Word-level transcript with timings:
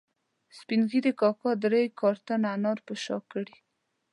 سپین 0.57 0.81
ږیري 0.91 1.13
کاکا 1.19 1.51
درې 1.63 1.83
کارتنه 1.99 2.47
انار 2.55 2.79
په 2.87 2.93
شا 3.03 3.17
کړي 3.31 3.55